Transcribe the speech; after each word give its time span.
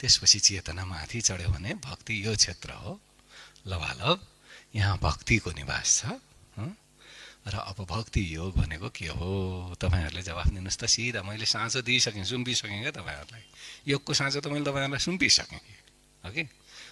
त्यसपछि 0.00 0.38
चेतना 0.38 0.84
माथि 0.84 1.20
चढ्यो 1.20 1.48
भने 1.48 1.74
भक्ति 1.74 2.26
यो 2.26 2.36
क्षेत्र 2.36 2.70
हो। 2.70 3.00
लभालभ 3.66 4.26
यहाँ 4.74 4.98
भक्तिको 4.98 5.50
निवास 5.50 6.04
छ 6.04 6.18
र 7.48 7.56
अब 7.56 7.86
भक्ति 7.88 8.20
योग 8.34 8.56
भनेको 8.56 8.88
के 8.92 9.06
हो? 9.08 9.74
तपाईँहरूले 9.80 10.22
जवाफ 10.22 10.48
दिनुहोस् 10.52 10.78
त 10.78 10.84
सिधा 10.84 11.22
मैले 11.22 11.46
साँचो 11.46 11.80
दिइसकेँ 11.80 12.24
सुम्पिसकेँ 12.24 12.80
क्या 12.82 12.90
तपाईँहरूलाई? 12.90 13.44
योगको 13.88 14.12
साँचो 14.14 14.40
त 14.40 14.46
मैले 14.52 14.64
तपाईँहरूलाई 14.68 15.00
सुम्पिसकेँ। 15.00 15.60
हो 16.24 16.30
कि? 16.30 16.44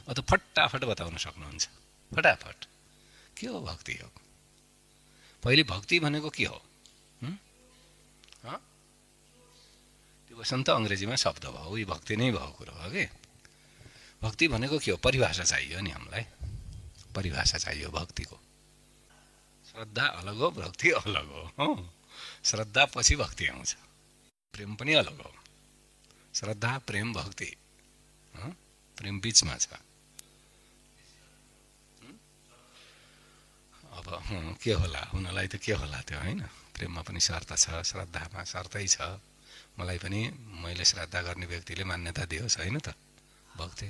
त 0.08 0.20
फटाफट 0.24 0.84
बताउन 0.84 1.16
सक्नुहुन्छ। 1.16 1.68
फटाफट। 2.14 2.58
के 3.36 3.46
हो 3.46 3.60
भक्ति 3.60 3.92
योग? 3.92 4.14
पहिले 5.44 5.62
भक्ति 5.62 6.00
भनेको 6.00 6.30
के 6.30 6.44
हो? 6.44 6.62
त्यो 10.36 10.44
वसन्त 10.44 10.68
अङ्ग्रेजीमा 10.68 11.16
शब्द 11.16 11.44
भयो 11.48 11.64
उयो 11.72 11.86
भक्ति 11.88 12.14
नै 12.20 12.28
भएको 12.28 12.52
कुरो 12.60 12.72
हो 12.76 12.88
कि? 12.92 13.08
भक्ति 14.20 14.44
भनेको 14.52 14.76
के 14.84 14.90
हो? 14.92 14.96
परिभाषा 15.00 15.44
चाहियो 15.48 15.80
नि 15.80 15.90
हामीलाई। 15.96 16.24
परिभाषा 17.16 17.56
चाहियो 17.56 17.88
भक्तिको। 17.88 18.36
श्रद्धा 19.64 20.04
अलग 20.20 20.36
हो 20.36 20.50
भक्ति 20.60 20.88
अलग 21.00 21.26
हो? 21.56 21.72
श्रद्धा 22.44 22.84
पछि 22.92 23.16
भक्ति 23.16 23.44
आउँछ। 23.48 23.70
प्रेम 24.52 24.76
पनि 24.76 24.92
अलग। 25.00 25.16
हो 25.24 25.32
श्रद्धा 26.36 26.72
प्रेम 26.84 27.16
भक्ति 27.16 27.50
प्रेम 28.96 29.16
बिचमा 29.20 29.56
छ। 29.56 29.72
अब 33.88 34.06
के 34.60 34.72
होला? 34.72 35.00
हुनलाई 35.16 35.48
त 35.48 35.56
के 35.56 35.72
होला 35.72 36.00
त्यो 36.04 36.18
होइन? 36.20 36.40
प्रेममा 36.76 37.00
पनि 37.08 37.20
शर्त 37.24 37.56
छ 37.56 37.80
श्रद्धामा 37.88 38.44
शर्तै 38.44 38.84
छ। 38.84 39.00
मलाई 39.78 39.98
पनि 39.98 40.30
मैले 40.62 40.84
श्रद्धा 40.84 41.22
गर्ने 41.22 41.46
व्यक्तिले 41.46 41.84
मान्यता 41.84 42.24
दियोस् 42.24 42.58
होइन 42.58 42.78
त? 42.78 42.88
भक्ति। 43.56 43.86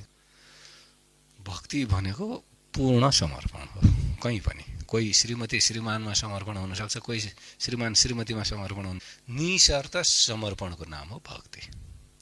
भक्ति 1.41 1.84
भनेको 1.84 2.37
पूर्ण 2.75 3.11
समर्पण 3.11 3.67
हो 3.67 3.81
कहीँ 4.23 4.41
पनि। 4.41 4.65
कोही 4.84 5.12
श्रीमती 5.12 5.61
श्रीमानमा 5.61 6.12
समर्पण 6.12 6.56
हुनसक्छ 6.56 6.97
कोही 6.97 7.20
श्रीमान 7.20 7.95
श्रीमतीमा 7.95 8.43
समर्पण 8.43 8.84
हुनु। 8.84 9.01
निशर्त 9.31 9.97
समर्पणको 9.97 10.84
नाम 10.84 11.09
हो 11.09 11.23
भक्ति। 11.27 11.61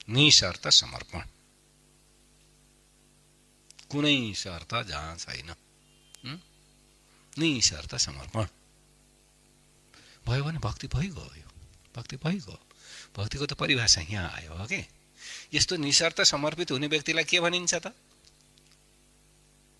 निशर्त 0.08 0.68
समर्पण। 0.68 1.20
कुनै 3.90 4.34
शर्त 4.34 4.88
जहाँ 4.88 5.16
छैन। 5.16 5.54
निशर्त 7.38 7.94
समर्पण। 7.96 8.46
भयो 10.26 10.44
भने 10.44 10.58
भक्ति 10.58 10.86
भइगयो। 10.86 11.34
यो 11.36 11.50
भक्ति 11.96 12.16
भइगयो। 12.16 12.58
भक्तिको 13.16 13.46
त 13.46 13.52
परिभाषा 13.52 14.00
यहाँ 14.00 14.30
आयो 14.30 14.54
हो 14.54 14.64
कि? 14.64 14.86
यस्तो 15.54 15.76
निशर्त 15.76 16.20
समर्पित 16.22 16.70
हुने 16.70 16.86
व्यक्तिलाई 16.86 17.24
के 17.24 17.40
भनिन्छ 17.40 17.74
त? 17.74 17.94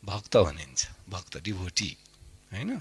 भक्त 0.05 0.37
भनिन्छ 0.37 0.89
भक्त 1.09 1.37
डिभोटी 1.37 1.97
होइन? 2.53 2.81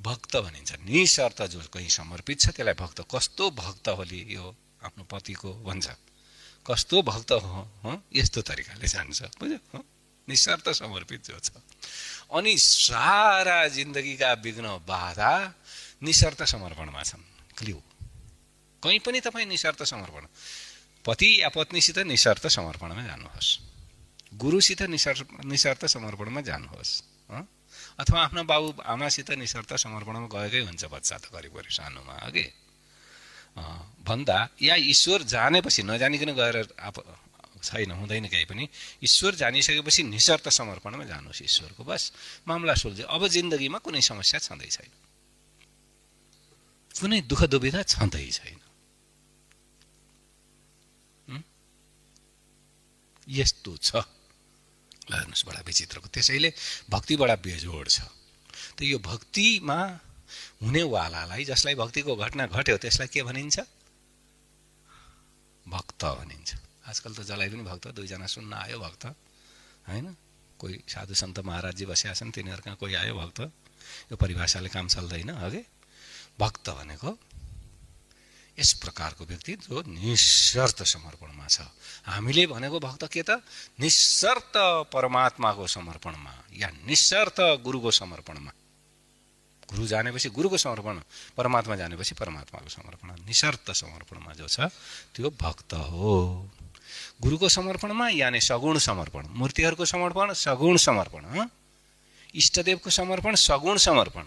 भक्त 0.00 0.36
भनिन्छ। 0.36 0.72
निशर्त 0.72 1.42
जो 1.42 1.60
कहीँ 1.60 1.88
समर्पित 1.88 2.40
छ 2.40 2.48
त्यसलाई 2.48 2.74
भक्त 2.74 3.04
कस्तो 3.14 3.50
भक्त 3.50 3.88
होली 3.88 4.34
यो 4.34 4.56
आफ्नो 4.84 5.04
पतिको 5.04 5.52
भन्छ? 5.54 5.90
कस्तो 6.66 7.02
भक्त 7.02 7.32
हो 7.32 8.02
यस्तो 8.14 8.42
तरिकाले 8.42 8.88
जान्छ 8.88 9.22
बुझ्यो? 9.22 9.84
निशर्त 10.28 10.68
समर्पित 10.68 11.24
जो 11.24 11.38
छ। 11.38 11.50
अनि 12.32 12.56
सारा 12.58 13.68
जिन्दगीका 13.68 14.32
विघ्न 14.32 14.66
बाधा 14.88 15.54
निशर्त 16.02 16.42
समर्पणमा 16.42 17.02
छन्। 17.02 17.22
क्लिउ। 17.58 17.80
कहीँ 18.84 18.98
पनि 19.00 19.20
तपाईँ 19.20 19.46
निशर्त 19.46 19.82
समर्पण। 19.84 20.24
पति 21.04 21.28
या 21.40 21.48
पत्नीसित 21.48 21.98
निशर्त 22.04 22.46
समर्पणमा 22.48 23.02
जानुहोस्। 23.02 23.48
गुरुसित 24.34 24.82
निशर्त 24.92 25.44
निशर्त 25.44 25.84
समर्पणमा 25.86 26.40
जानुहोस् 26.42 26.92
अथवा 28.00 28.20
आफ्ना 28.20 28.42
बाबु 28.42 28.68
आमासित 28.84 29.30
निशर्त 29.38 29.72
समर्पणमा 29.78 30.26
गएकै 30.26 30.60
हुन्छ 30.66 30.84
बच्चा 30.90 31.16
त 31.16 31.24
गरिब 31.34 31.56
सानोमा 31.70 32.14
अघि 32.26 32.46
भन्दा 34.02 34.38
या 34.62 34.74
ईश्वर 34.92 35.22
जानेपछि 35.22 35.82
नजानिकन 35.82 36.30
गएर 36.34 36.56
आप 36.80 36.96
छैन 37.62 37.90
हुँदैन 37.94 38.26
केही 38.28 38.44
पनि 38.44 38.64
ईश्वर 39.02 39.34
जानिसकेपछि 39.34 40.02
निशर्त 40.10 40.48
समर्पणमा 40.50 41.04
जानुहोस् 41.04 41.42
ईश्वरको 41.42 41.82
बस। 41.84 42.02
मामला 42.48 42.74
सुल्झ्यो 42.74 43.06
अब 43.06 43.22
जिन्दगीमा 43.28 43.78
कुनै 43.78 44.00
समस्या 44.02 44.38
छँदै 44.40 44.68
छैन। 44.68 44.90
कुनै 46.94 47.20
दुःख 47.30 47.42
दुविधा 47.46 47.82
छँदै 47.84 48.28
छैन। 48.30 48.58
यस्तो 53.28 53.76
छ। 53.76 53.96
हेर्नुहोस् 55.04 55.46
बडा 55.46 55.60
विचित्रको। 55.66 56.08
त्यसैले 56.08 56.50
भक्ति 56.90 57.16
बडा 57.16 57.36
बेजोड 57.36 57.88
छ। 57.88 58.00
त 58.76 58.82
यो 58.82 58.98
भक्तिमा 58.98 59.78
हुनेवालालाई 60.62 61.44
जसलाई 61.44 61.74
भक्तिको 61.74 62.16
घटना 62.16 62.46
घट्यो 62.46 62.76
त्यसलाई 62.76 63.08
के 63.08 63.22
भनिन्छ? 63.22 63.60
भक्त 65.68 66.04
भनिन्छ। 66.04 66.50
आजकल 66.88 67.12
त 67.14 67.20
जसलाई 67.20 67.48
पनि 67.48 67.62
भक्त 67.62 67.84
दुईजना 67.96 68.26
सुन्न 68.26 68.52
आयो 68.52 68.78
भक्त 68.78 69.04
होइन? 69.88 70.16
कोही 70.58 70.76
साधु 70.88 71.14
सन्त 71.14 71.38
महाराजी 71.44 71.84
बसिया 71.86 72.12
छन् 72.14 72.32
तिनीहरू 72.32 72.62
कहाँ 72.64 72.76
आयो 73.04 73.14
भक्त। 73.14 73.40
यो 74.12 74.16
परिभाषाले 74.16 74.68
काम 74.68 74.88
चल्दैन 74.88 75.28
अघि। 75.28 75.62
भक्त 76.40 76.70
भनेको 76.70 77.10
यस 78.58 78.72
प्रकारको 78.72 79.24
व्यक्ति 79.24 79.52
जो 79.52 79.82
निशर्त 79.88 80.82
समर्पणमा 80.82 81.46
छ। 81.46 81.60
हामीले 82.06 82.46
भनेको 82.46 82.80
भक्त 82.80 83.04
के 83.12 83.22
त? 83.22 83.30
निशर्त 83.80 84.52
परमात्माको 84.92 85.66
समर्पणमा 85.66 86.32
या 86.54 86.68
निशर्त 86.86 87.40
गुरुको 87.40 87.90
समर्पणमा। 87.90 88.50
गुरु 89.72 89.86
जानेपछि 89.86 90.28
गुरुको 90.28 90.56
समर्पण 90.56 91.00
परमात्मा 91.36 91.76
जानेपछि 91.76 92.14
परमात्माको 92.14 92.68
समर्पण। 92.68 93.24
निशर्त 93.26 93.70
समर्पणमा 93.70 94.32
जो 94.32 94.46
छ 94.48 94.60
त्यो 95.14 95.30
भक्त 95.30 95.74
हो। 95.74 96.48
गुरुको 97.22 97.48
समर्पणमा 97.48 98.08
यानि 98.08 98.40
सगुण 98.40 98.78
समर्पण। 98.78 99.26
मूर्तिहरूको 99.30 99.84
समर्पण 99.84 100.32
सगुण 100.32 100.76
समर्पण। 100.76 101.48
इष्टदेवको 102.34 102.90
समर्पण 102.90 103.34
सगुण 103.34 103.76
समर्पण। 103.78 104.24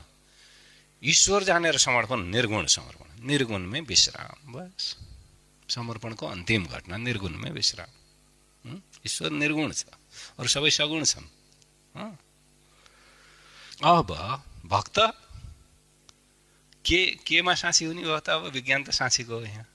ईश्वर 1.03 1.43
जानेर 1.43 1.77
समर्पण 1.77 2.19
निर्गुण 2.25 2.65
समर्पण। 2.65 3.25
निर्गुणमै 3.27 3.79
विश्राम 3.81 4.53
बस। 4.53 4.97
समर्पणको 5.69 6.25
अन्तिम 6.27 6.65
घटना 6.65 6.97
निर्गुणमै 6.97 7.49
विश्राम। 7.49 7.91
ईश्वर 9.05 9.29
निर्गुण 9.31 9.71
छ 9.71 9.85
अरू 10.39 10.47
सबै 10.47 10.69
सगुण 10.69 11.03
छन्। 11.03 11.27
अब 13.85 14.09
भक्त? 14.65 14.99
के 16.85 17.05
केमा 17.27 17.53
साँची 17.53 17.85
हुने 17.85 18.01
भयो 18.01 18.19
त 18.19 18.29
अब? 18.29 18.43
विज्ञान 18.47 18.83
त 18.83 18.89
साँचीको 18.89 19.33
हो 19.33 19.41
यहाँ। 19.41 19.67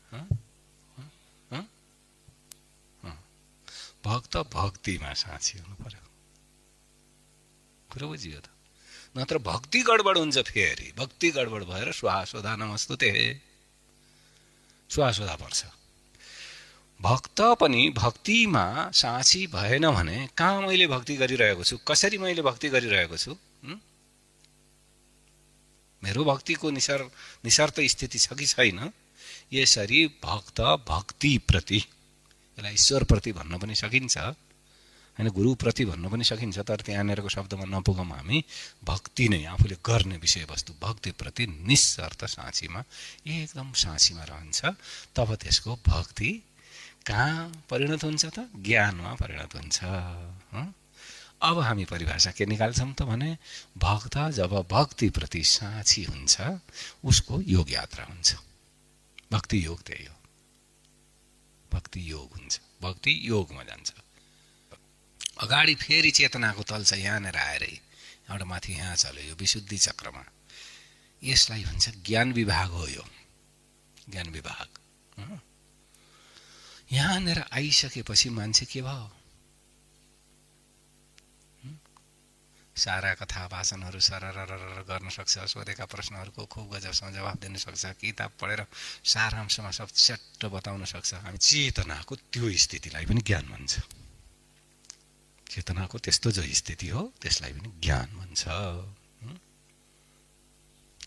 भक्त 4.05 4.37
भक्तिमा 4.37 5.13
साँची 5.15 5.59
हुनु 5.59 5.75
पर्यो। 5.85 6.03
कुरो 7.93 8.09
बुझियो 8.09 8.41
त। 8.41 8.49
नत्र 9.17 9.39
भक्ति 9.39 9.81
गडबड 9.83 10.19
हुन्छ 10.19 10.39
फेरि। 10.39 10.93
भक्ति 10.99 11.31
गडबड 11.31 11.63
भएर 11.65 11.93
स्वासोधा 11.93 12.57
नमस्तु 12.57 12.97
ते। 12.97 13.13
स्वासोधा 14.91 15.35
पर्छ। 15.37 15.65
भक्त 17.01 17.41
पनि 17.61 17.89
भक्तिमा 17.97 18.91
साँची 18.95 19.47
भएन 19.47 19.91
भने 19.91 20.29
कहाँ 20.37 20.63
मैले 20.63 20.87
भक्ति 20.87 21.17
गरिरहेको 21.17 21.65
छु? 21.65 21.77
कसरी 21.89 22.19
मैले 22.19 22.43
भक्ति 22.43 22.69
गरिरहेको 22.69 23.17
छु? 23.17 23.37
मेरो 26.03 26.25
भक्तिको 26.25 26.71
निसर 26.71 27.03
निशर्त 27.45 27.81
स्थिति 27.81 28.19
छ 28.19 28.33
कि 28.33 28.47
छैन? 28.47 28.91
यसरी 29.53 30.07
भक्त 30.25 30.61
भक्तिप्रति 30.89 31.77
यसलाई 31.77 32.75
ईश्वरप्रति 32.75 33.33
भन्न 33.33 33.59
पनि 33.59 33.75
सकिन्छ। 33.75 34.19
होइन 35.19 35.29
गुरुप्रति 35.29 35.85
भन्नु 35.85 36.09
पनि 36.09 36.25
सकिन्छ 36.25 36.59
तर 36.59 36.81
त्यहाँनिरको 36.81 37.29
शब्दमा 37.29 37.65
नपुगौँ 37.69 38.07
हामी। 38.07 38.45
भक्ति 38.85 39.29
नै 39.29 39.45
आफूले 39.45 39.77
गर्ने 39.85 40.17
विषयवस्तु 40.17 40.73
भक्तिप्रति 40.83 41.47
निस्सर्त 41.47 42.25
साँचीमा 42.25 42.85
एकदम 43.27 43.73
साँचीमा 43.73 44.25
रहन्छ। 44.25 44.65
तब 45.17 45.35
त्यसको 45.35 45.77
भक्ति 45.87 46.31
कहाँ 47.07 47.65
परिणत 47.71 48.05
हुन्छ 48.05 48.25
त? 48.25 48.49
ज्ञानमा 48.57 49.15
परिणत 49.15 49.55
हुन्छ। 49.57 49.79
अब 51.43 51.59
हामी 51.59 51.85
परिभाषा 51.85 52.31
के 52.31 52.47
निकाल्छौँ 52.47 52.93
त 52.95 53.03
भने 53.03 53.37
भक्त 53.77 54.19
जब 54.33 54.53
भक्तिप्रति 54.71 55.43
साँची 55.45 56.05
हुन्छ 56.05 56.41
उसको 57.05 57.41
योग 57.41 57.71
यात्रा 57.71 58.05
हुन्छ। 58.05 58.37
भक्ति 59.33 59.65
योग 59.67 59.83
त्यही 59.83 60.07
हो। 60.07 60.17
भक्ति 61.73 62.01
योग 62.11 62.33
हुन्छ। 62.33 62.61
भक्ति 62.83 63.21
योगमा 63.25 63.63
जान्छ। 63.63 63.93
अगाडि 65.37 65.75
फेरि 65.75 66.11
चेतनाको 66.11 66.63
तल 66.63 66.85
छ 66.85 66.93
यहाँनिर 66.99 67.37
आएर 67.37 67.63
एउटा 67.63 68.45
माथि 68.45 68.73
यहाँ 68.73 68.97
चल्यो 68.97 69.25
यो 69.25 69.35
विशुद्धि 69.35 69.79
चक्रमा। 69.79 70.25
यसलाई 71.23 71.65
भन्छ 71.65 71.89
ज्ञान 72.07 72.33
विभाग 72.33 72.71
हो 72.71 72.87
यो। 72.89 73.05
ज्ञान 74.11 74.29
विभाग। 74.31 74.69
यहाँनिर 76.93 77.39
आइसकेपछि 77.53 78.29
मान्छे 78.31 78.65
के 78.67 78.83
भयो? 78.83 79.11
सारा 82.77 83.13
कथा 83.15 83.47
भाषणहरू 83.49 84.01
सरर 84.01 84.85
गर्न 84.89 85.09
सक्छ 85.09 85.39
सोधेका 85.39 85.85
प्रश्नहरूको 85.85 86.45
खुब 86.47 86.75
गजबसँग 86.75 87.15
जवाब 87.15 87.39
दिन 87.39 87.57
सक्छ 87.57 87.85
किताब 88.01 88.31
पढेर 88.41 88.65
सारांशमा 89.05 89.71
सब 89.71 89.89
च्याट्ट 89.89 90.45
बताउन 90.47 90.85
सक्छ। 90.85 91.15
हामी 91.15 91.39
चेतनाको 91.39 92.17
त्यो 92.33 92.53
स्थितिलाई 92.57 93.05
पनि 93.07 93.21
ज्ञान 93.21 93.47
भन्छ। 93.49 94.02
चेतनाको 95.53 95.99
त्यस्तो 95.99 96.31
जो 96.33 96.43
स्थिति 96.43 96.89
हो 96.89 97.13
त्यसलाई 97.21 97.53
पनि 97.53 97.69
ज्ञान 97.81 98.09
भन्छ। 98.17 98.45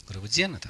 कुरो 0.06 0.20
बुझिएन 0.22 0.58
त। 0.58 0.68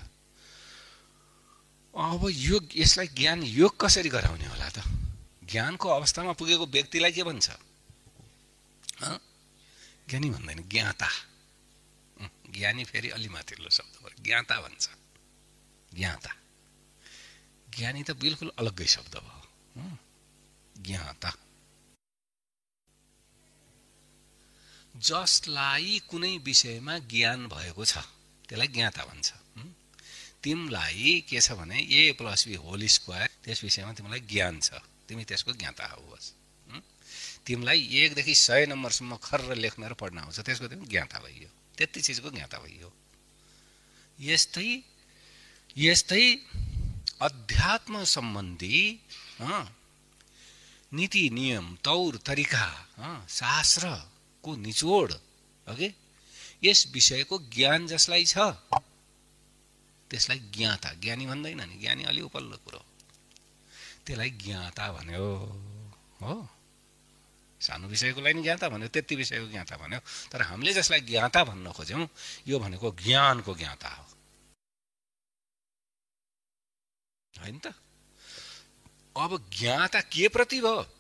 अब 1.96 2.28
योग 2.32 2.64
यसलाई 2.76 3.08
ज्ञान 3.08 3.44
योग 3.44 3.72
कसरी 3.82 4.10
गराउने 4.10 4.48
होला 4.48 4.70
त? 4.70 4.80
ज्ञानको 5.44 5.90
अवस्थामा 5.90 6.34
पुगेको 6.34 6.66
व्यक्तिलाई 6.68 7.12
के 7.12 7.24
भन्छ? 7.24 7.52
ज्ञानी 10.10 10.30
भन्दैन 10.30 10.60
ज्ञाता। 10.70 11.10
ज्ञानी 12.56 12.84
फेरि 12.84 13.10
अलि 13.10 13.30
माथिल्लो 13.30 13.70
शब्द 13.70 13.94
भयो 14.00 14.24
ज्ञाता 14.24 14.56
भन्छ। 14.62 14.90
ज्ञाता। 15.94 16.32
ज्ञानी 17.76 18.04
त 18.04 18.12
बिल्कुल 18.12 18.52
अलग्गै 18.60 18.88
शब्द 18.88 19.16
भयो। 19.16 19.98
ज्ञाता। 20.78 21.32
जसलाई 24.96 26.02
कुनै 26.10 26.38
विषयमा 26.46 26.98
ज्ञान 27.12 27.48
भएको 27.48 27.86
छ 27.86 27.98
त्यसलाई 28.48 28.68
ज्ञाता 28.68 29.04
भन्छ। 29.06 29.30
तिमीलाई 30.44 31.26
के 31.30 31.40
छ 31.42 31.52
भने 31.58 31.78
A 31.82 32.12
plus 32.18 32.48
B 32.48 32.56
whole 32.56 32.86
square 32.88 33.30
त्यस 33.44 33.64
विषयमा 33.64 33.94
तिमीलाई 33.94 34.20
ज्ञान 34.32 34.60
छ। 34.62 34.80
तिमी 35.08 35.24
त्यसको 35.26 35.52
ज्ञाता 35.54 35.86
हो? 35.86 36.02
बस 36.08 36.34
तिमीलाई 37.46 37.80
एकदेखि 38.02 38.36
सय 38.36 38.66
नम्बरसम्म 38.66 39.16
खर्र 39.22 39.56
लेख्न 39.56 39.84
र 39.86 39.94
पढ्न 39.94 40.18
आउँछ 40.18 40.40
त्यसको 40.40 40.68
तिमी 40.68 40.86
ज्ञाता 40.88 41.20
भइयो। 41.20 41.50
त्यति 41.78 42.02
चिजको 42.02 42.30
ज्ञाता 42.32 42.58
भइयो। 42.58 42.90
यस्तै 44.20 44.70
यस्तै 45.78 46.26
अध्यात्म 47.22 48.04
सम्बन्धी 48.04 48.80
नीति 50.92 51.30
नियम 51.30 51.66
तौर 51.84 52.18
तरिका 52.26 52.66
शास्त्रको 54.46 54.56
निचोड 54.62 55.10
अघि 55.68 55.90
यस 56.64 56.92
विषयको 56.94 57.36
ज्ञान 57.50 57.88
जसलाई 57.88 58.26
छ 58.26 58.38
त्यसलाई 60.10 60.40
ज्ञाता। 60.54 60.94
ज्ञानी 61.02 61.26
भन्दैन 61.26 61.62
नि। 61.66 61.76
ज्ञानी 61.82 62.04
अलि 62.06 62.22
उपल्लो 62.22 62.58
कुरो 62.66 62.82
त्यसलाई 64.06 64.30
ज्ञाता 64.30 64.86
भन्यो 64.94 65.26
हो? 66.22 66.34
सानो 67.58 67.88
विषयको 67.90 68.22
लागि 68.22 68.42
ज्ञाता 68.46 68.70
भन्यो 68.70 68.88
त्यति 68.94 69.16
विषयको 69.16 69.48
ज्ञाता 69.50 69.76
भन्यो। 69.82 70.00
तर 70.32 70.42
हामीले 70.42 70.74
जसलाई 70.74 71.02
ज्ञाता 71.02 71.44
भन्न 71.44 71.72
खोज्यौँ 71.74 72.06
यो 72.48 72.60
भनेको 72.60 72.88
ज्ञानको 73.02 73.52
ज्ञाता 73.56 73.90
हो। 73.90 74.06
होइन 77.34 77.58
त? 77.60 77.74
अब 79.18 79.32
ज्ञाता 79.58 80.00
के 80.14 80.28
प्रति 80.30 80.62
भयो? 80.62 80.95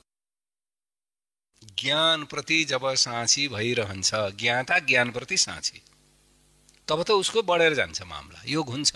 ज्ञान 1.63 2.24
प्रति 2.25 2.63
जब 2.63 2.94
साँची 2.96 3.48
भइरहन्छ 3.48 4.12
ज्ञाता 4.40 4.80
ज्ञान 4.80 5.12
प्रति 5.12 5.38
साँची। 5.38 5.81
तब 6.88 7.04
त 7.04 7.12
उसको 7.12 7.42
बढेर 7.44 7.74
जान्छ 7.74 8.02
मामला 8.02 8.42
योग 8.48 8.69
हुन्छ। 8.69 8.94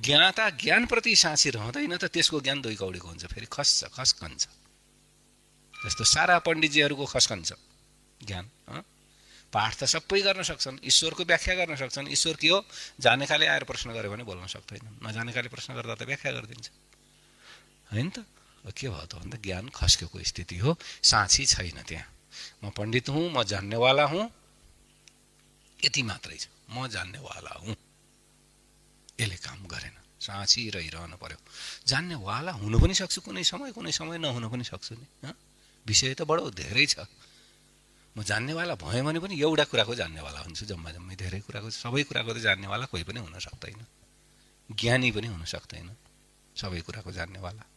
ज्ञाता 0.00 0.50
ज्ञानप्रति 0.50 1.16
साँची 1.16 1.50
रहँदैन 1.50 1.96
त 1.96 2.04
त्यसको 2.04 2.40
ज्ञान 2.40 2.60
दुई 2.62 2.76
कौडीको 2.76 3.08
हुन्छ 3.08 3.26
फेरि 3.26 3.46
खस्छ 3.52 3.84
खस्कन्छ। 3.94 4.48
जस्तो 5.74 6.04
सारा 6.04 6.38
पण्डितजीहरूको 6.38 7.04
खस्कन्छ 7.06 7.52
ज्ञान 8.24 8.50
पाठ 9.52 9.72
त 9.78 9.84
सबै 9.84 10.20
गर्न 10.20 10.42
सक्छन् 10.42 10.78
ईश्वरको 10.84 11.22
व्याख्या 11.24 11.54
गर्न 11.54 11.76
सक्छन्। 11.76 12.08
ईश्वर 12.12 12.34
के 12.36 12.48
हो? 12.48 12.58
जानेकाले 13.00 13.46
आएर 13.46 13.64
प्रश्न 13.64 13.92
गर्यो 13.94 14.10
भने 14.10 14.24
बोल्न 14.24 14.46
सक्दैन 14.46 14.84
नजानेकाले 15.00 15.48
प्रश्न 15.48 15.74
गर्दा 15.74 15.94
त 15.94 16.02
व्याख्या 16.02 16.32
गरिदिन्छ। 16.32 16.66
होइन 17.92 18.08
त? 18.10 18.26
के 18.70 18.88
भयो 18.88 19.06
त 19.06 19.14
भन्दा 19.14 19.36
ज्ञान 19.38 19.68
खस्केको 19.74 20.22
स्थिति 20.22 20.56
हो। 20.58 20.76
साँची 21.02 21.46
छैन 21.46 21.82
त्यहाँ। 21.82 22.08
म 22.64 22.70
पण्डित 22.70 23.08
हुँ 23.08 23.30
म 23.32 23.42
जान्नेवाला 23.42 24.04
हुँ। 24.04 24.30
यति 25.84 26.02
मात्रै 26.02 26.36
छ। 26.36 26.48
म 26.70 26.86
जान्नेवाला 26.88 27.52
हुँ। 27.62 27.76
यसले 29.20 29.36
काम 29.36 29.66
गरेन। 29.66 29.96
साँची 30.20 30.70
रहिरहनु 30.70 31.16
पर्यो। 31.16 31.38
जान्नेवाला 31.86 32.52
हुनु 32.52 32.78
पनि 32.78 32.94
सक्छु 32.94 33.20
कुनै 33.20 33.44
समय 33.44 33.72
कुनै 33.72 33.92
समय 33.92 34.18
नहुनु 34.18 34.48
पनि 34.50 34.64
सक्छु 34.64 34.94
नि 34.94 35.32
विषय 35.86 36.14
त 36.14 36.22
बडो 36.22 36.50
धेरै 36.50 36.86
छ। 36.86 37.06
म 38.16 38.22
जान्नेवाला 38.22 38.74
भएँ 38.74 39.02
भने 39.04 39.20
पनि 39.20 39.34
एउटा 39.40 39.64
कुराको 39.64 39.94
जान्नेवाला 39.94 40.40
हुन्छु 40.40 40.64
जम्मा 40.66 40.90
जम्मै 40.90 41.14
धेरै 41.16 41.40
कुराको 41.40 41.70
सबै 41.70 42.02
कुराको 42.02 42.32
त 42.34 42.38
जान्नेवाला 42.40 42.84
कोही 42.88 43.04
पनि 43.04 43.20
हुन 43.20 43.38
सक्दैन। 43.38 43.80
ज्ञानी 44.72 45.10
पनि 45.12 45.26
हुन 45.26 45.44
सक्दैन। 45.44 45.88
सबै 46.56 46.80
कुराको 46.80 47.12
जान्नेवाला। 47.12 47.75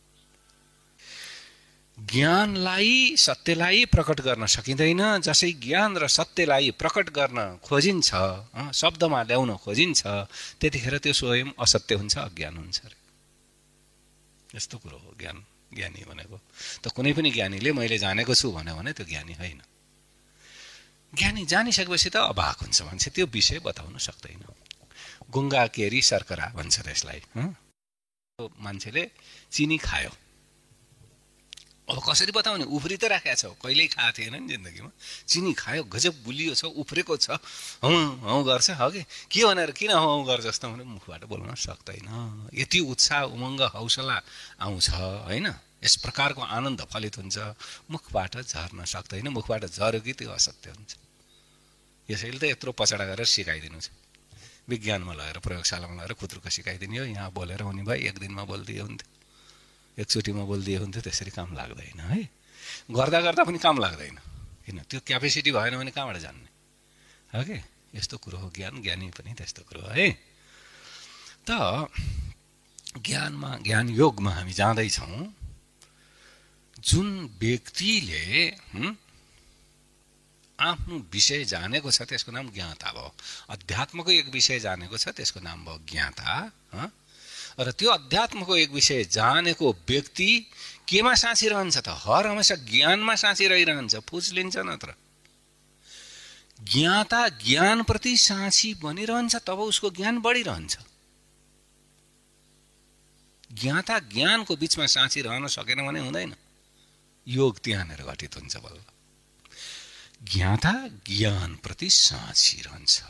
ज्ञानलाई 2.08 3.16
सत्यलाई 3.18 3.86
प्रकट 3.92 4.22
गर्न 4.22 4.46
सकिँदैन 4.46 5.04
जसै 5.20 5.52
ज्ञान 5.60 5.98
र 5.98 6.08
सत्यलाई 6.08 6.72
प्रकट 6.72 7.10
गर्न 7.12 7.60
खोजिन्छ 7.60 8.10
शब्दमा 8.72 9.20
ल्याउन 9.24 9.52
खोजिन्छ 9.60 10.02
त्यतिखेर 10.60 10.98
त्यो 11.04 11.14
स्वयं 11.14 11.50
असत्य 11.60 11.96
हुन्छ 12.00 12.16
अज्ञान 12.18 12.56
हुन्छ 12.58 12.78
अरे 12.88 12.98
यस्तो 14.56 14.78
कुरो 14.78 14.98
हो 14.98 15.12
ज्ञान 15.20 15.38
ज्ञानी 15.76 16.02
भनेको। 16.10 16.38
त 16.84 16.88
कुनै 16.96 17.12
पनि 17.14 17.30
ज्ञानीले 17.32 17.72
मैले 17.76 17.98
जानेको 18.00 18.34
छु 18.34 18.48
भन्यो 18.56 18.74
भने 18.80 18.92
त्यो 18.98 19.06
ज्ञानी 19.06 19.34
होइन। 19.38 19.62
ज्ञानी 21.14 21.46
जानिसकेपछि 21.46 22.10
त 22.10 22.18
अभाग 22.32 22.56
हुन्छ 22.64 22.82
मान्छे 22.88 23.10
त्यो 23.12 23.26
विषय 23.28 23.60
बताउन 23.60 23.98
सक्दैन। 23.98 24.42
गुङ्गा 25.30 25.64
केरी 25.76 26.02
सर्करा 26.02 26.46
भन्छ 26.56 26.76
त्यसलाई 26.80 27.20
मान्छेले 28.40 29.04
चिनी 29.52 29.78
खायो। 29.78 30.12
अब 31.90 31.98
कसरी 32.06 32.32
बताउने 32.32 32.66
उफ्री 32.70 32.98
त 33.02 33.10
राखेको 33.10 33.34
छ। 33.34 33.58
कहिल्यै 33.58 33.88
खाएको 33.90 34.14
थिएन 34.14 34.36
नि 34.46 34.48
जिन्दगीमा। 34.54 34.92
चिनी 35.26 35.54
खायो 35.58 35.84
गजब 35.90 36.14
गुलियो 36.22 36.54
छ 36.54 36.70
उफ्रेको 36.70 37.18
छ। 37.18 37.42
हौ 37.82 37.90
हौ 38.30 38.44
गर्छ 38.46 38.78
हो 38.78 38.90
कि? 38.94 39.02
के 39.34 39.42
भनेर 39.42 39.72
किन 39.74 39.98
हौ 39.98 40.06
हौ 40.06 40.22
गर्छ 40.30 40.44
जस्तो 40.54 40.70
भने 40.70 40.86
मुखबाट 40.86 41.26
बोल्न 41.26 41.58
सक्दैन। 41.58 42.50
यति 42.54 42.80
उत्साह 42.94 43.34
उमङ्ग 43.34 43.62
हौसला 43.74 44.18
आउँछ 44.62 44.90
होइन? 45.26 45.48
यस 45.82 45.96
प्रकारको 46.06 46.42
आनन्द 46.46 46.86
फलित 46.94 47.18
हुन्छ। 47.18 47.38
मुखबाट 47.90 48.46
झर्न 48.46 48.86
सक्दैन। 48.86 49.28
मुखबाट 49.34 49.66
झर्यो 49.66 50.02
कि 50.06 50.14
त्यो 50.14 50.30
असत्य 50.30 50.70
हुन्छ। 50.70 50.92
यसैले 52.10 52.38
त 52.38 52.44
यत्रो 52.54 52.72
पछाडा 52.78 53.06
गरेर 53.06 53.26
सिकाइदिनु 53.26 53.80
छ। 53.82 53.90
विज्ञानमा 54.70 55.14
लगेर 55.18 55.38
प्रयोगशालामा 55.42 55.94
लगेर 56.06 56.14
खुत्रुको 56.14 56.50
सिकाइदिने 56.50 56.98
हो। 57.02 57.06
यहाँ 57.18 57.34
बोलेर 57.34 57.62
हुने 57.66 57.82
भए 57.82 57.98
एक 58.14 58.18
दिनमा 58.22 58.44
बोलिदियो 58.46 58.86
हुन्थ्यो। 58.86 59.19
एकचोटिमा 60.00 60.44
बोलिदियो 60.48 60.80
भने 60.80 60.92
त 60.96 61.04
त्यसरी 61.04 61.32
काम 61.36 61.50
लाग्दैन 61.60 62.00
है? 62.00 62.20
गर्दा 62.92 63.20
गर्दा 63.22 63.44
पनि 63.44 63.60
काम 63.60 63.78
लाग्दैन। 63.84 64.16
किन? 64.66 64.78
त्यो 64.90 65.00
क्यापेसिटी 65.08 65.52
भएन 65.52 65.76
भने 65.78 65.92
कहाँबाट 65.92 66.18
जान्ने? 66.18 66.50
हो 67.36 67.44
कि? 67.44 67.58
यस्तो 67.96 68.18
कुरो 68.24 68.38
हो 68.38 68.48
ज्ञान 68.56 68.82
ज्ञानी 68.82 69.10
पनि 69.18 69.34
त्यस्तो 69.34 69.62
कुरो 69.70 69.82
है 69.92 70.08
त 71.50 71.52
ज्ञानमा 73.02 73.50
ज्ञान 73.66 73.90
योगमा 73.90 74.32
हामी 74.34 74.54
जाँदैछौँ 74.54 75.34
जुन 76.80 77.08
व्यक्तिले 77.40 78.24
आफ्नो 80.60 80.96
विषय 81.14 81.44
जानेको 81.46 81.92
छ 81.92 82.02
त्यसको 82.04 82.32
नाम 82.32 82.50
ज्ञाता 82.52 82.92
भयो। 82.92 83.10
अध्यात्मको 83.50 84.12
एक 84.12 84.28
विषय 84.30 84.60
जानेको 84.60 84.98
छ 84.98 85.10
त्यसको 85.18 85.40
नाम 85.40 85.66
भयो 85.66 85.78
ज्ञाता 85.90 86.30
र 87.60 87.72
त्यो 87.72 87.92
अध्यात्मको 87.92 88.56
एक 88.56 88.72
विषय 88.72 89.04
जानेको 89.04 89.72
व्यक्ति 89.88 90.48
केमा 90.88 91.16
साँची 91.16 91.48
रहन्छ 91.48 91.78
त? 91.78 91.88
हर 91.88 92.28
हमेसा 92.28 92.56
ज्ञानमा 92.56 93.16
साँची 93.16 93.48
रहिरहन्छ 93.48 93.96
फुज 93.96 94.34
लिन्छ 94.34 94.58
नत्र। 94.58 94.94
ज्ञाता 96.64 97.28
ज्ञानप्रति 97.30 98.18
साँची 98.18 98.74
बनिरहन्छ 98.74 99.36
तब 99.36 99.60
उसको 99.60 99.90
ज्ञान 99.90 100.20
बढिरहन्छ। 100.20 100.78
ज्ञाता 103.52 104.00
ज्ञानको 104.00 104.56
बिचमा 104.56 104.86
साँची 104.86 105.22
रहन 105.22 105.48
सकेन 105.48 105.88
भने 105.88 106.00
हुँदैन। 106.00 106.36
योग 107.28 107.60
त्यहाँनिर 107.60 108.04
घटित 108.04 108.36
हुन्छ 108.36 108.58
बल्ल। 108.58 108.82
ज्ञाता 110.24 110.74
ज्ञानप्रति 110.88 111.90
साँची 111.90 112.62
रहन्छ 112.62 113.04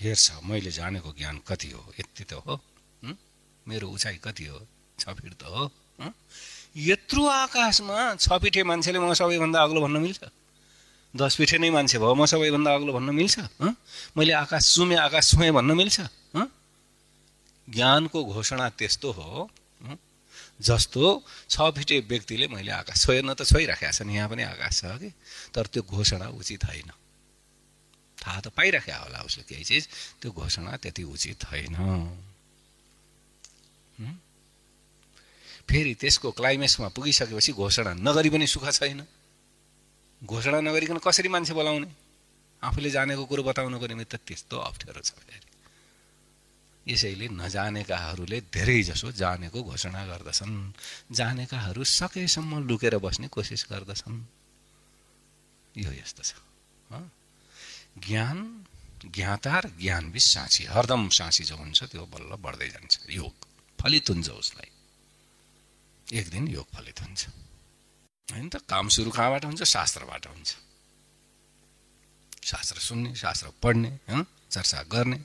हेर्छ 0.00 0.26
मैले 0.48 0.70
जानेको 0.70 1.10
ज्ञान 1.18 1.36
कति 1.48 1.70
हो? 1.70 1.82
यति 2.00 2.24
त 2.24 2.32
हो 2.46 2.60
मेरो 3.66 3.88
उचाइ 3.88 4.16
कति 4.24 4.44
हो? 4.46 4.58
छ 4.98 5.08
फिट 5.12 5.32
त 5.36 5.44
हो 5.44 5.70
यत्रो 6.76 7.24
आकाशमा 7.26 8.14
छ 8.16 8.32
पिठे 8.42 8.62
मान्छेले 8.64 8.98
म 8.98 9.12
सबैभन्दा 9.12 9.58
अग्लो 9.62 9.80
भन्न 9.80 9.96
मिल्छ? 10.00 10.20
दस 11.14 11.36
पिठे 11.36 11.58
नै 11.58 11.70
मान्छे 11.70 11.98
भयो 11.98 12.14
म 12.14 12.24
सबैभन्दा 12.26 12.70
अग्लो 12.74 12.92
भन्न 12.96 13.10
मिल्छ? 13.14 13.36
मैले 14.16 14.32
आकाश 14.40 14.64
सुमे 14.74 14.96
आकाश 15.04 15.30
छुएँ 15.34 15.52
भन्न 15.52 15.70
मिल्छ? 15.76 16.00
ज्ञानको 17.68 18.18
घोषणा 18.24 18.68
त्यस्तो 18.78 19.10
हो 19.12 19.48
जस्तो 20.60 21.04
छ 21.50 21.56
फिटे 21.76 21.98
व्यक्तिले 22.08 22.46
मैले 22.48 22.72
आकाश 22.72 23.04
छोएन 23.04 23.32
त 23.34 23.44
छोइराखेका 23.44 23.90
छन् 23.92 24.10
यहाँ 24.10 24.28
पनि 24.28 24.42
आकाश 24.48 24.80
छ 24.80 24.96
कि? 25.00 25.10
तर 25.54 25.66
त्यो 25.72 25.82
घोषणा 25.82 26.28
उचित 26.38 26.64
होइन। 26.64 26.90
थाहा 28.20 28.40
त 28.40 28.46
पाइराख्या 28.52 28.96
होला 28.98 29.18
उसले 29.24 29.44
केही 29.48 29.64
चिज। 29.64 29.88
त्यो 30.20 30.30
घोषणा 30.32 30.76
त्यति 30.76 31.02
उचित 31.02 31.44
होइन। 31.50 31.74
फेरि 35.68 35.94
त्यसको 35.94 36.30
क्लाइमेक्समा 36.30 36.88
पुगिसकेपछि 36.88 37.52
घोषणा 37.52 37.92
नगरी 37.94 38.30
पनि 38.30 38.46
सुख 38.46 38.64
छैन। 38.70 39.06
घोषणा 40.22 40.60
नगरिकन 40.60 40.98
कसरी 40.98 41.28
मान्छे 41.28 41.54
बोलाउने? 41.54 41.88
आफूले 42.62 42.90
जानेको 42.90 43.24
कुरो 43.24 43.42
बताउनुको 43.42 43.86
निमित्त 43.86 44.14
त्यस्तो 44.26 44.56
अप्ठ्यारो 44.58 45.00
छ 45.00 45.10
फेरि। 45.16 45.48
यसैले 46.92 47.28
नजानेकाहरूले 47.28 48.38
धेरै 48.50 48.82
जसो 48.82 49.12
जानेको 49.12 49.62
घोषणा 49.62 50.02
गर्दछन्। 50.06 50.72
जानेकाहरू 51.12 51.84
सकेसम्म 51.84 52.68
लुकेर 52.68 52.98
बस्ने 52.98 53.28
कोसिस 53.28 53.66
गर्दछन्। 53.70 54.16
यो 55.78 55.90
यस्तो 55.92 56.22
छ। 56.22 56.32
ज्ञान 57.98 58.38
ज्ञाता 59.04 59.58
र 59.58 59.66
ज्ञानविश 59.80 60.24
साँची। 60.34 60.64
हरदम 60.64 61.08
साँची 61.08 61.44
जो 61.44 61.56
हुन्छ 61.56 61.84
त्यो 61.84 62.06
बल्ल 62.06 62.36
बढ्दै 62.36 62.68
जान्छ। 62.68 62.94
योग 63.10 63.34
फलित 63.78 64.10
हुन्छ 64.10 64.28
उसलाई। 64.30 64.70
एक 66.18 66.26
दिन 66.30 66.48
योग 66.48 66.66
फलित 66.74 67.00
हुन्छ। 67.00 67.20
होइन 68.28 68.48
त? 68.48 68.56
काम 68.68 68.88
सुरु 68.88 69.10
कहाँबाट 69.10 69.44
हुन्छ? 69.44 69.62
शास्त्रबाट 69.62 70.26
हुन्छ। 70.26 70.50
शास्त्र 72.44 72.76
सुन्ने 72.78 73.14
शास्त्र 73.14 73.48
पढ्ने 73.62 73.90
चर्चा 74.50 74.82
गर्ने 74.92 75.18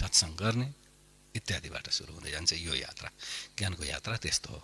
सत्सङ्ग 0.00 0.34
गर्ने 0.36 0.68
इत्यादिबाट 1.34 1.86
सुरु 1.90 2.12
हुँदै 2.14 2.30
जान्छ। 2.30 2.52
यो 2.52 2.74
यात्रा 2.74 3.10
ज्ञानको 3.58 3.84
यात्रा 3.84 4.16
त्यस्तो 4.16 4.50
हो। 4.52 4.62